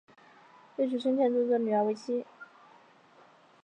[0.77, 2.25] 又娶孙权宗族的女儿为妻。